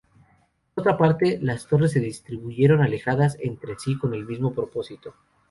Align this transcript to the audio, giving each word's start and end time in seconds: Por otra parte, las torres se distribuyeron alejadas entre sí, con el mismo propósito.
Por 0.73 0.81
otra 0.81 0.97
parte, 0.97 1.37
las 1.43 1.67
torres 1.67 1.91
se 1.91 1.99
distribuyeron 1.99 2.81
alejadas 2.81 3.37
entre 3.39 3.77
sí, 3.77 3.99
con 3.99 4.15
el 4.15 4.25
mismo 4.25 4.51
propósito. 4.55 5.13